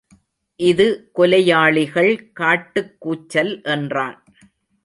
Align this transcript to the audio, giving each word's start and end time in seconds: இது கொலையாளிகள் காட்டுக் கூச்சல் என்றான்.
இது 0.59 1.11
கொலையாளிகள் 1.15 2.31
காட்டுக் 2.31 2.95
கூச்சல் 2.99 3.61
என்றான். 3.63 4.23